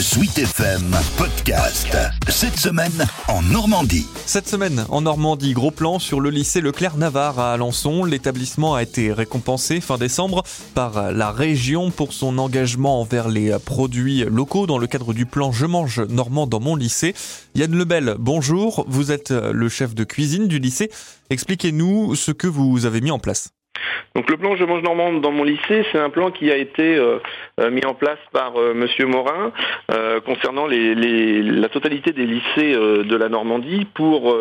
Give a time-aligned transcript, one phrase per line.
[0.00, 1.96] Sweet FM Podcast.
[2.28, 4.06] Cette semaine en Normandie.
[4.26, 8.04] Cette semaine en Normandie, gros plan sur le lycée Leclerc-Navarre à Alençon.
[8.04, 14.24] L'établissement a été récompensé fin décembre par la région pour son engagement envers les produits
[14.24, 17.14] locaux dans le cadre du plan Je mange normand dans mon lycée.
[17.56, 18.84] Yann Lebel, bonjour.
[18.86, 20.90] Vous êtes le chef de cuisine du lycée.
[21.30, 23.50] Expliquez-nous ce que vous avez mis en place.
[24.14, 26.96] Donc le plan Je mange normand dans mon lycée, c'est un plan qui a été
[26.96, 27.18] euh,
[27.60, 28.58] euh, mis en place par M.
[28.58, 29.52] Euh, Monsieur Morin
[30.24, 34.34] concernant la totalité des lycées de la Normandie pour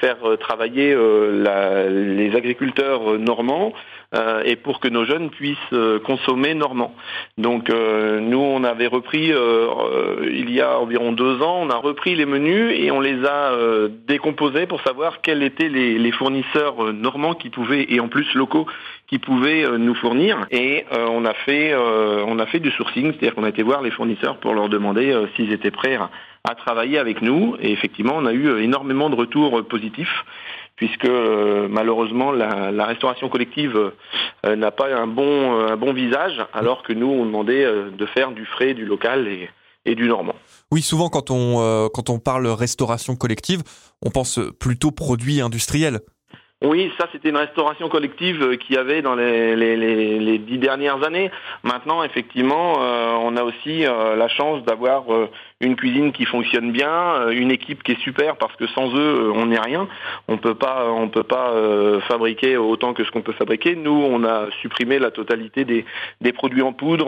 [0.00, 3.72] faire travailler les agriculteurs normands
[4.14, 6.94] euh, et pour que nos jeunes puissent euh, consommer normand.
[7.36, 9.32] Donc euh, nous, on avait repris,
[10.22, 13.52] il y a environ deux ans, on a repris les menus et on les a
[14.06, 18.66] décomposés pour savoir quels étaient les, fournisseurs normands qui pouvaient, et en plus locaux,
[19.08, 20.46] qui pouvaient nous fournir.
[20.50, 23.90] Et on, a fait, on a fait du sourcing, c'est-à-dire qu'on a été voir les
[23.90, 26.10] fournisseurs pour leur demander s'ils étaient prêts à
[26.52, 27.56] travailler avec nous.
[27.60, 30.24] Et effectivement, on a eu énormément de retours positifs
[30.76, 33.92] puisque euh, malheureusement la, restauration collective
[34.46, 38.06] euh, n'a pas un bon, euh, un bon visage, alors que nous on demandait de
[38.06, 39.48] faire du frais, du local et,
[39.84, 40.34] et du normand.
[40.70, 43.62] Oui, souvent quand on, quand on parle restauration collective,
[44.02, 46.00] on pense plutôt produits industriels.
[46.62, 51.30] Oui, ça c'était une restauration collective qu'il y avait dans les, dix dernières années.
[51.62, 52.74] Maintenant, effectivement,
[53.22, 55.04] on a aussi la chance d'avoir
[55.64, 58.98] une cuisine qui fonctionne bien, euh, une équipe qui est super parce que sans eux
[58.98, 59.88] euh, on n'est rien.
[60.28, 63.74] On peut pas, on peut pas euh, fabriquer autant que ce qu'on peut fabriquer.
[63.76, 65.84] Nous, on a supprimé la totalité des,
[66.20, 67.04] des produits en poudre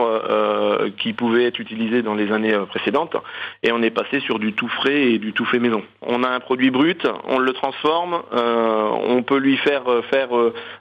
[0.97, 3.17] qui pouvaient être utilisés dans les années précédentes
[3.63, 5.83] et on est passé sur du tout frais et du tout fait maison.
[6.03, 10.29] On a un produit brut, on le transforme, on peut lui faire faire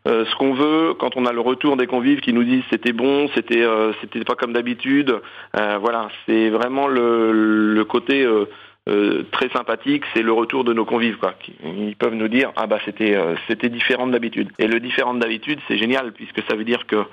[0.06, 0.94] ce qu'on veut.
[1.00, 3.64] Quand on a le retour des convives qui nous disent c'était bon, c'était
[4.02, 5.16] c'était pas comme d'habitude.
[5.54, 8.46] voilà, c'est vraiment le côté euh,
[8.88, 11.18] euh, très sympathique, c'est le retour de nos convives.
[11.18, 11.34] Quoi.
[11.64, 14.52] Ils peuvent nous dire ah bah c'était euh, c'était différent d'habitude.
[14.60, 17.04] Et le différent d'habitude, c'est génial puisque ça veut dire que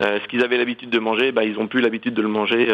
[0.00, 2.68] ce qu'ils avaient l'habitude de manger, bah ils ont plus l'habitude de le manger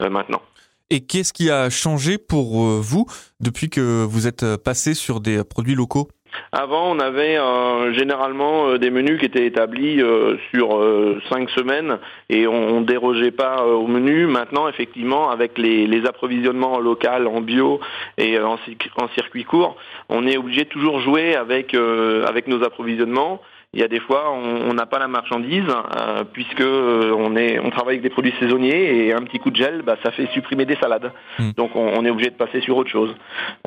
[0.00, 0.42] maintenant.
[0.90, 3.06] Et qu'est-ce qui a changé pour vous
[3.40, 6.08] depuis que vous êtes passé sur des produits locaux?
[6.52, 10.82] Avant, on avait euh, généralement euh, des menus qui étaient établis euh, sur
[11.30, 11.98] cinq semaines
[12.28, 14.26] et on, ne dérogeait pas au menu.
[14.26, 17.80] Maintenant, effectivement, avec les, approvisionnements locaux en bio
[18.18, 18.58] et en,
[18.96, 19.76] en, circuit court,
[20.08, 23.40] on est obligé de toujours jouer avec, avec nos approvisionnements
[23.76, 27.58] il y a des fois on n'a pas la marchandise euh, puisque euh, on est
[27.58, 30.26] on travaille avec des produits saisonniers et un petit coup de gel bah, ça fait
[30.32, 31.12] supprimer des salades.
[31.38, 31.50] Hmm.
[31.58, 33.14] donc on, est obligé de passer sur autre chose.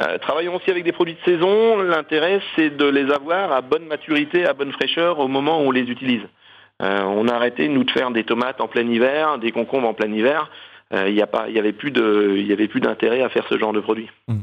[0.01, 1.77] Euh, travaillons aussi avec des produits de saison.
[1.83, 5.71] L'intérêt c'est de les avoir à bonne maturité à bonne fraîcheur au moment où on
[5.71, 6.23] les utilise.
[6.81, 10.11] On a arrêté nous de faire des tomates en plein hiver des concombres en plein
[10.11, 10.49] hiver.
[10.91, 13.79] Il n'y avait plus de il y avait plus d'intérêt à faire ce genre de
[13.79, 14.39] produits hmm.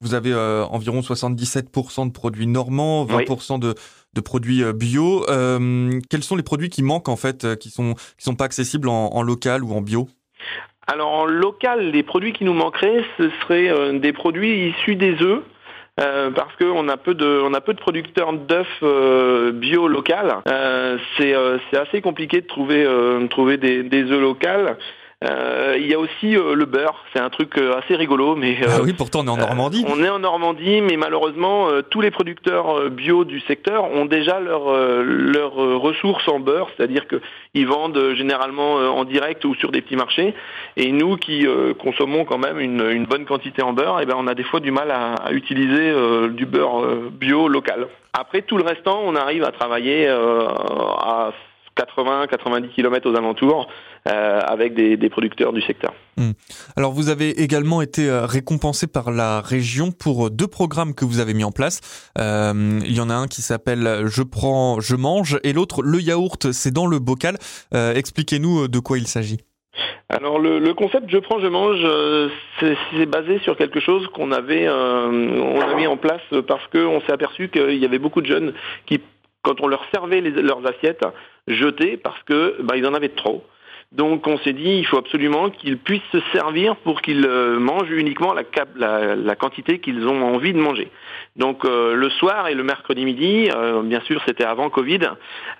[0.00, 3.74] Vous avez environ 77% de produits normands, 20% de,
[4.14, 5.24] de produits euh, bio.
[5.28, 8.44] Euh, quels sont les produits qui manquent en fait, euh, qui sont qui sont pas
[8.44, 10.08] accessibles en, local ou en bio?
[10.86, 15.42] Alors en local, les produits qui nous manqueraient, ce seraient des produits issus des œufs.
[15.96, 20.42] parce qu'on a peu de producteurs d'œufs bio local.
[21.16, 21.34] c'est
[21.76, 22.86] assez compliqué de trouver
[23.30, 24.76] trouver des, des œufs locaux.
[25.24, 28.58] Euh, il y a aussi euh, le beurre, c'est un truc euh, assez rigolo, mais
[28.66, 29.84] ah oui, pourtant on est en Normandie.
[29.88, 34.72] on est en Normandie, mais malheureusement tous les producteurs bio du secteur ont déjà leurs
[35.02, 40.34] leur ressources en beurre, c'est-à-dire qu'ils vendent généralement en direct ou sur des petits marchés.
[40.76, 41.46] Et nous qui
[41.78, 44.60] consommons quand même une, bonne quantité en beurre, et eh ben on a des fois
[44.60, 45.94] du mal à, à utiliser
[46.30, 47.86] du beurre bio local.
[48.12, 51.32] Après tout le restant, on arrive à travailler à
[51.76, 53.68] 80-90 km aux alentours
[54.08, 55.92] euh, avec des, producteurs du secteur.
[56.16, 56.32] Hmm.
[56.76, 61.20] Alors vous avez également été euh, récompensé par la région pour deux programmes que vous
[61.20, 61.80] avez mis en place.
[62.18, 66.00] Euh, il y en a un qui s'appelle Je prends, je mange et l'autre Le
[66.00, 67.36] yaourt, c'est dans le bocal.
[67.72, 69.38] Expliquez-nous de quoi il s'agit.
[70.08, 71.80] Alors le, concept je prends je mange
[72.60, 77.12] c'est basé sur quelque chose qu'on avait on a mis en place parce qu'on s'est
[77.12, 78.52] aperçu qu'il y avait beaucoup de jeunes
[78.86, 79.00] qui
[79.44, 81.04] quand on leur servait leurs assiettes,
[81.46, 83.44] jetaient parce que bah, ils en avaient trop.
[83.94, 87.92] Donc on s'est dit il faut absolument qu'ils puissent se servir pour qu'ils euh, mangent
[87.92, 90.88] uniquement la, quantité qu'ils ont envie de manger.
[91.36, 95.00] Donc euh, le soir et le mercredi midi, euh, bien sûr c'était avant Covid,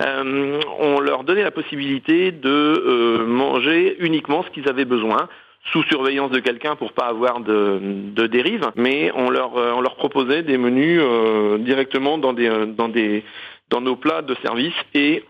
[0.01, 5.29] on leur donnait la possibilité de manger uniquement ce qu'ils avaient besoin
[5.73, 9.97] sous surveillance de quelqu'un pour pas avoir de, de dérive, mais on leur, on leur
[9.97, 11.01] proposait des menus
[11.61, 13.25] directement dans des, dans des
[13.71, 15.25] dans nos plats de service et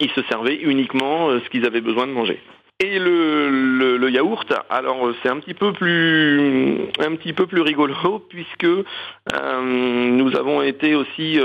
[0.00, 2.40] ils se servaient uniquement euh, ce qu'ils avaient besoin de manger.
[2.80, 7.94] Et le, le, yaourt, alors c'est un petit peu plus un petit peu plus rigolo
[8.28, 11.38] puisque nous avons été aussi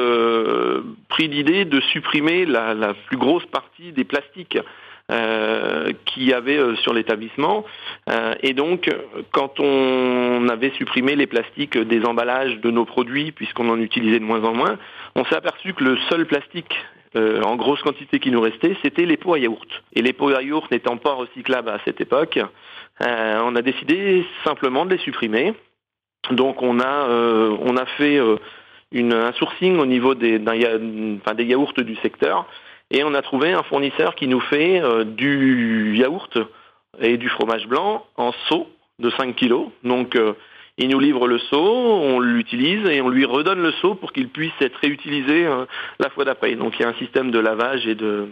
[1.10, 4.58] pris l'idée de supprimer la, plus grosse partie des plastiques
[5.10, 7.64] euh, qu'il y avait euh, sur l'établissement.
[8.10, 8.90] Euh, et donc,
[9.32, 14.24] quand on avait supprimé les plastiques des emballages de nos produits, puisqu'on en utilisait de
[14.24, 14.78] moins en moins,
[15.16, 16.76] on s'est aperçu que le seul plastique
[17.16, 19.68] en grosse quantité qui nous restait, c'était les pots à yaourt.
[19.94, 22.38] Et les pots à yaourt n'étant pas recyclables à cette époque,
[23.00, 25.56] on a décidé simplement de les supprimer.
[26.30, 28.20] Donc on a, on a fait
[28.92, 32.46] une, un sourcing au niveau des, enfin, des yaourts du secteur
[32.90, 36.38] et on a trouvé un fournisseur qui nous fait euh, du yaourt
[37.02, 38.68] et du fromage blanc en seau
[39.00, 39.70] de 5 kg.
[39.84, 40.34] Donc euh,
[40.78, 44.30] il nous livre le seau, on l'utilise et on lui redonne le seau pour qu'il
[44.30, 45.66] puisse être réutilisé euh,
[46.00, 46.56] la fois d'après.
[46.56, 48.28] Donc il y a un système de lavage et de,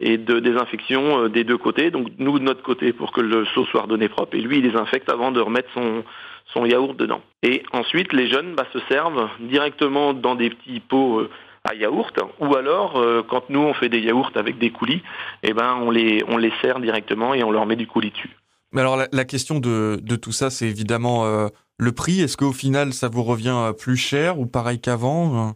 [0.00, 1.90] désinfection des deux côtés.
[1.90, 4.62] Donc nous de notre côté pour que le seau soit redonné propre et lui il
[4.62, 6.04] désinfecte avant de remettre son,
[6.52, 7.22] son yaourt dedans.
[7.42, 11.28] Et ensuite les jeunes bah, se servent directement dans des petits pots
[11.68, 15.02] à yaourt, ou alors euh, quand nous on fait des yaourts avec des coulis,
[15.42, 18.36] eh ben on les on les sert directement et on leur met du coulis dessus.
[18.72, 21.48] Mais alors la, question de, de, tout ça, c'est évidemment euh,
[21.78, 22.20] le prix.
[22.20, 25.54] Est-ce qu'au final ça vous revient euh, plus cher ou pareil qu'avant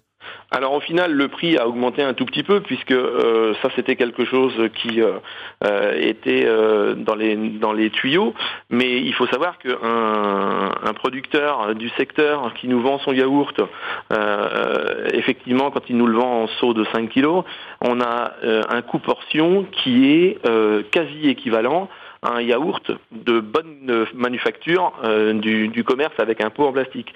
[0.51, 3.97] alors au final, le prix a augmenté un tout petit peu puisque euh, ça c'était
[3.97, 5.13] quelque chose qui euh,
[5.65, 6.47] euh, était
[6.97, 8.35] dans les dans les tuyaux.
[8.69, 13.61] Mais il faut savoir qu'un un producteur du secteur qui nous vend son yaourt,
[15.13, 17.43] effectivement, quand il nous le vend en seau de 5 kg,
[17.81, 18.33] on a
[18.69, 20.39] un coût portion qui est
[20.91, 21.89] quasi équivalent
[22.23, 24.93] un yaourt de bonne manufacture
[25.35, 27.15] du, du, commerce avec un pot en plastique.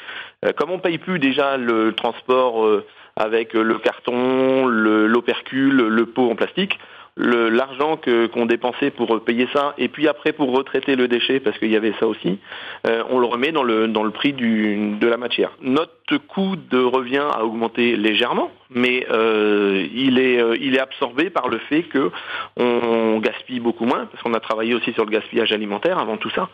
[0.56, 2.82] comme on paye plus déjà le transport
[3.16, 6.78] avec le carton, l'opercule, le, pot en plastique
[7.16, 7.98] l'argent
[8.32, 11.76] qu'on dépensait pour payer ça et puis après pour retraiter le déchet parce qu'il y
[11.76, 12.38] avait ça aussi
[12.86, 15.50] euh, on le remet dans le dans le prix du, de la matière.
[15.62, 21.30] Notre coût de revient a augmenté légèrement mais euh, il est euh, il est absorbé
[21.30, 22.10] par le fait que
[22.58, 26.30] on, gaspille beaucoup moins parce qu'on a travaillé aussi sur le gaspillage alimentaire avant tout
[26.30, 26.50] ça.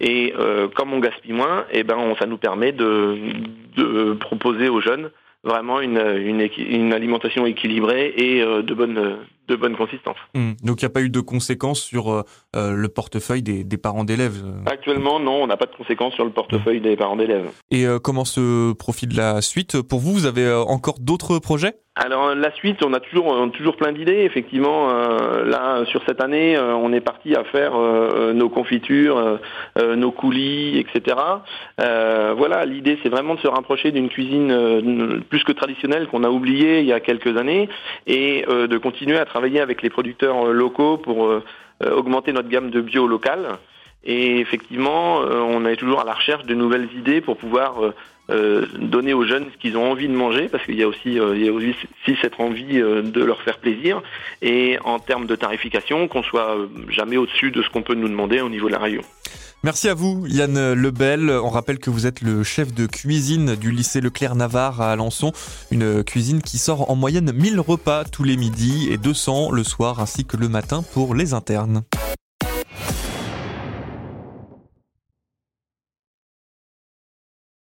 [0.00, 0.32] Et
[0.74, 3.16] comme on gaspille moins et eh ben ça nous permet de
[3.76, 5.10] de proposer aux jeunes
[5.46, 10.16] vraiment une, une, une alimentation équilibrée et euh, de bonne de bonne consistance.
[10.34, 10.52] Hmm.
[10.62, 12.22] Donc il n'y a pas eu de conséquences sur euh,
[12.54, 16.24] euh, le portefeuille des, des parents d'élèves Actuellement, non, on n'a pas de conséquences sur
[16.24, 17.50] le portefeuille des parents d'élèves.
[17.70, 19.82] Et comment se profile la suite?
[19.82, 21.74] Pour vous, vous avez encore d'autres projets?
[21.98, 24.20] Alors la suite, on a toujours toujours plein d'idées.
[24.24, 29.38] Effectivement, euh, là sur cette année, euh, on est parti à faire euh, nos confitures,
[29.78, 31.16] nos coulis, etc.
[31.78, 36.80] voilà, l'idée c'est vraiment de se rapprocher d'une cuisine plus que traditionnelle qu'on a oubliée
[36.80, 37.68] il y a quelques années
[38.06, 41.30] et de continuer à travailler avec les producteurs locaux pour
[41.84, 43.58] augmenter notre gamme de bio local.
[44.04, 47.92] Et effectivement, on est toujours à la recherche de nouvelles idées pour pouvoir
[48.28, 51.20] euh, donner aux jeunes ce qu'ils ont envie de manger, parce qu'il y a aussi,
[51.20, 51.76] euh, y a aussi
[52.20, 54.02] cette envie euh, de leur faire plaisir,
[54.42, 56.56] et en termes de tarification, qu'on soit
[56.88, 59.02] jamais au-dessus de ce qu'on peut nous demander au niveau de la région.
[59.62, 61.30] Merci à vous, Yann Lebel.
[61.30, 65.32] On rappelle que vous êtes le chef de cuisine du lycée Leclerc-Navarre à Alençon,
[65.70, 70.00] une cuisine qui sort en moyenne 1000 repas tous les midis et 200 le soir
[70.00, 71.82] ainsi que le matin pour les internes.